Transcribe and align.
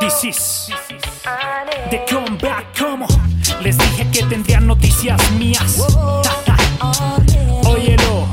This 0.00 0.24
is 0.24 0.70
The 1.90 2.02
Comeback, 2.08 2.78
como 2.78 3.06
les 3.60 3.76
dije 3.76 4.08
que 4.10 4.24
tendrían 4.24 4.66
noticias 4.66 5.20
mías. 5.32 5.84
Óyelo, 7.64 8.26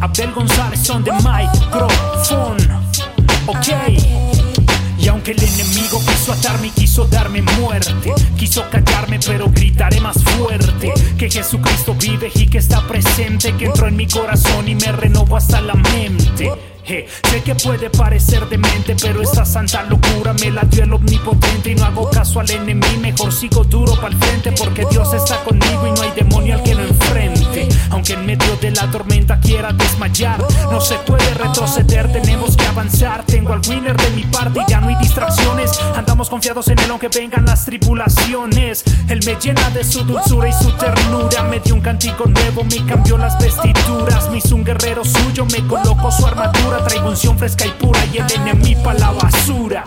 Abdel 0.00 0.32
González 0.32 0.88
on 0.88 1.04
the 1.04 1.12
microphone. 1.12 2.56
Ok. 3.46 3.68
Y 4.98 5.08
aunque 5.08 5.32
el 5.32 5.42
enemigo 5.42 6.00
quiso 6.00 6.32
atarme 6.32 6.68
y 6.68 6.70
quiso 6.70 7.04
darme 7.06 7.42
muerte, 7.42 8.14
quiso 8.38 8.64
callarme 8.70 9.18
pero 9.18 9.50
gritaré 9.50 10.00
más 10.00 10.16
fuerte 10.24 10.94
que 11.18 11.30
Jesucristo 11.30 11.94
vive 11.94 12.30
y 12.34 12.46
que 12.46 12.56
está 12.56 12.86
presente, 12.86 13.54
que 13.56 13.66
entró 13.66 13.86
en 13.86 13.96
mi 13.96 14.06
corazón 14.06 14.66
y 14.66 14.74
me 14.76 14.92
renovó 14.92 15.36
hasta 15.36 15.60
la 15.60 15.74
mente. 15.74 16.71
Sé 16.92 17.42
que 17.42 17.54
puede 17.54 17.90
parecer 17.90 18.48
demente, 18.48 18.94
pero 19.00 19.22
esta 19.22 19.44
santa 19.44 19.82
locura 19.84 20.34
me 20.34 20.50
la 20.50 20.62
dio 20.62 20.84
el 20.84 20.92
omnipotente 20.92 21.70
y 21.70 21.74
no 21.74 21.84
hago 21.84 22.10
caso 22.10 22.40
al 22.40 22.50
enemigo, 22.50 23.00
mejor 23.00 23.32
sigo 23.32 23.64
duro 23.64 23.94
para 23.96 24.08
el 24.08 24.16
frente 24.16 24.52
porque 24.52 24.84
Dios 24.90 25.12
está 25.14 25.42
conmigo 25.44 25.86
y 25.86 25.92
no 25.92 26.02
hay 26.02 26.10
demonio 26.12 26.54
al 26.54 26.62
que 26.62 26.74
no 26.74 26.82
enfrente. 26.82 27.68
Aunque 27.90 28.12
en 28.14 28.26
medio 28.26 28.56
de 28.56 28.70
la 28.70 28.90
tormenta 28.90 29.40
quiera 29.40 29.72
desmayar, 29.72 30.38
no 30.70 30.80
se 30.80 30.96
puede 30.96 31.32
retroceder, 31.34 32.12
tenemos 32.12 32.56
que 32.56 32.66
avanzar. 32.66 33.24
Tengo 33.24 33.52
al 33.52 33.60
winner 33.68 33.96
de 33.96 34.10
mi 34.10 34.24
parte 34.24 34.60
y 34.66 34.70
ya 34.70 34.80
no 34.80 34.88
hay 34.88 34.96
distracciones. 34.96 35.70
Andamos 35.96 36.28
confiados 36.28 36.68
en 36.68 36.78
él 36.78 36.90
aunque 36.90 37.08
vengan 37.08 37.44
las 37.44 37.64
tribulaciones. 37.64 38.84
Él 39.08 39.20
me 39.24 39.36
llena 39.36 39.70
de 39.70 39.84
su 39.84 40.04
dulzura 40.04 40.48
y 40.48 40.52
su 40.52 40.70
ternura. 40.72 41.42
Me 41.44 41.60
dio 41.60 41.74
un 41.74 41.80
cantico 41.80 42.26
nuevo, 42.26 42.64
me 42.64 42.84
cambió 42.86 43.18
las 43.18 43.38
vestiduras. 43.38 44.30
Me 44.30 44.38
hizo 44.38 44.56
un 44.56 44.64
guerrero 44.64 45.04
suyo, 45.04 45.46
me 45.46 45.66
colocó 45.66 46.10
su 46.10 46.26
armadura. 46.26 46.81
Traigo 46.86 47.08
unción 47.08 47.38
fresca 47.38 47.66
y 47.66 47.70
pura 47.70 48.00
y 48.12 48.18
el 48.18 48.32
enemigo 48.32 48.82
pa' 48.82 48.94
la 48.94 49.10
basura. 49.10 49.84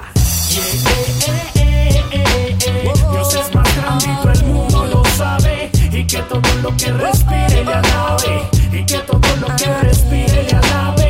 Dios 3.11 3.33
es 3.33 3.55
más 3.55 3.75
grande 3.75 4.05
el 4.33 4.43
mundo 4.45 4.85
lo 4.85 5.03
sabe. 5.15 5.69
Y 5.91 6.05
que 6.05 6.19
todo 6.23 6.41
lo 6.61 6.75
que 6.77 6.91
respire 6.91 7.63
le 7.63 7.73
alabe. 7.73 8.49
Y 8.71 8.85
que 8.85 8.97
todo 8.99 9.35
lo 9.39 9.55
que 9.55 9.73
respire 9.81 10.43
le 10.43 10.55
alabe. 10.55 11.04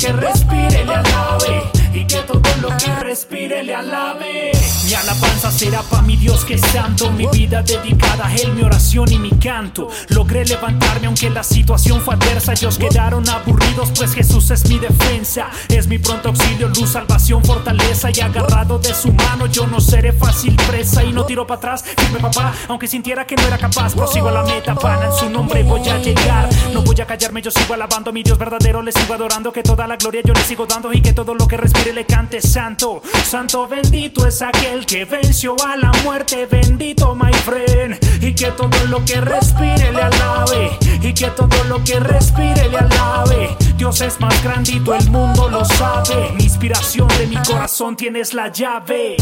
Que 0.00 0.12
respire 0.12 0.84
le 0.84 0.94
alabe. 0.94 1.70
Y 1.92 2.06
que 2.06 2.18
todo 2.18 2.40
lo 2.62 2.68
que 2.76 2.94
respire 3.00 3.62
le 3.64 3.74
alabe. 3.74 4.52
Mi 4.86 4.94
alabanza 4.94 5.50
será 5.50 5.82
para 5.82 6.02
mi 6.02 6.16
Dios 6.16 6.44
que 6.44 6.54
es 6.54 6.60
santo. 6.60 7.10
Mi 7.10 7.26
vida 7.26 7.62
dedicada 7.62 8.26
a 8.26 8.34
Él, 8.34 8.54
mi 8.54 8.62
oración 8.62 9.12
y 9.12 9.18
mi 9.18 9.30
canto. 9.30 9.88
Logré 10.08 10.44
levantarme 10.44 11.08
aunque 11.08 11.28
la 11.28 11.42
situación 11.42 12.00
fue 12.00 12.14
adversa. 12.14 12.52
Ellos 12.52 12.78
quedaron 12.78 13.28
aburridos, 13.28 13.90
pues 13.96 14.14
Jesús 14.14 14.50
es 14.50 14.68
mi 14.68 14.78
defensa. 14.78 15.48
Es 15.68 15.86
mi 15.86 15.98
pronto 15.98 16.28
auxilio, 16.28 16.68
luz, 16.68 16.90
salvación, 16.90 17.44
fortaleza. 17.44 18.10
Y 18.14 18.20
agarrado 18.20 18.78
de 18.78 18.94
su 18.94 19.12
mano, 19.12 19.46
yo 19.46 19.66
no 19.66 19.80
seré 19.80 20.12
fácil 20.12 20.56
presa. 20.68 21.02
Y 21.04 21.12
no 21.12 21.26
tiro 21.26 21.46
para 21.46 21.58
atrás, 21.58 21.84
firme 21.84 22.20
papá. 22.20 22.54
Aunque 22.68 22.86
sintiera 22.86 23.26
que 23.26 23.36
no 23.36 23.42
era 23.42 23.58
capaz, 23.58 23.94
prosigo 23.94 24.28
a 24.28 24.32
la 24.32 24.44
meta, 24.44 24.74
pana. 24.76 25.06
En 25.06 25.12
su 25.12 25.28
nombre 25.28 25.62
voy 25.64 25.86
a 25.88 25.98
llegar. 25.98 26.48
No 26.72 26.82
voy 26.82 26.98
a 27.00 27.06
callarme, 27.06 27.42
yo 27.42 27.50
sigo 27.50 27.74
alabando 27.74 28.10
a 28.10 28.12
mi 28.12 28.22
Dios 28.22 28.38
verdadero. 28.38 28.80
Le 28.80 28.92
sigo 28.92 29.12
adorando, 29.12 29.52
que 29.52 29.62
toda 29.62 29.88
la 29.88 29.89
gloria 29.96 30.22
yo 30.24 30.32
le 30.32 30.42
sigo 30.42 30.66
dando. 30.66 30.92
Y 30.92 31.00
que 31.00 31.12
todo 31.12 31.34
lo 31.34 31.46
que 31.46 31.56
respire 31.56 31.92
le 31.92 32.06
cante 32.06 32.40
santo. 32.40 33.02
Santo 33.24 33.66
bendito 33.68 34.26
es 34.26 34.42
aquel 34.42 34.86
que 34.86 35.04
venció 35.04 35.56
a 35.66 35.76
la 35.76 35.92
muerte, 36.04 36.46
bendito 36.46 37.14
my 37.14 37.32
friend. 37.32 37.98
Y 38.20 38.34
que 38.34 38.50
todo 38.52 38.84
lo 38.88 39.04
que 39.04 39.20
respire 39.20 39.92
le 39.92 40.02
alabe. 40.02 40.78
Y 41.02 41.12
que 41.14 41.28
todo 41.28 41.64
lo 41.64 41.82
que 41.84 41.98
respire 42.00 42.68
le 42.68 42.78
alabe. 42.78 43.56
Dios 43.76 44.00
es 44.02 44.20
más 44.20 44.44
grandito, 44.44 44.94
el 44.94 45.10
mundo 45.10 45.48
lo 45.48 45.64
sabe. 45.64 46.32
Mi 46.36 46.44
inspiración 46.44 47.08
de 47.18 47.26
mi 47.26 47.36
corazón 47.36 47.96
tienes 47.96 48.34
la 48.34 48.48
llave. 48.48 49.16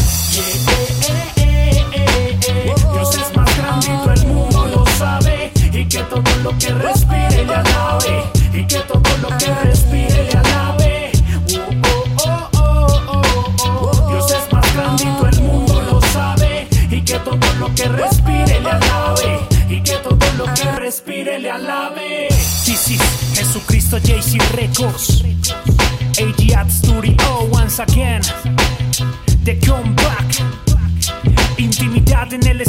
Dios 2.93 3.15
es 3.15 3.35
más 3.35 3.57
grandito, 3.57 4.11
el 4.13 4.27
mundo 4.27 4.67
lo 4.67 4.85
sabe. 4.97 5.51
Y 5.71 5.85
que 5.85 5.99
todo 6.03 6.23
lo 6.43 6.57
que 6.57 6.73
respire 6.73 6.98
This 21.59 22.89
is 22.89 22.99
Jesucristo 23.35 23.99
JC 23.99 24.39
Records. 24.55 25.23
AG 26.17 26.69
Studio 26.69 27.49
once 27.51 27.79
again. 27.79 28.21
The 29.43 29.59
comeback. 29.65 30.25
Intimidad 31.57 32.33
en 32.33 32.47
el 32.47 32.61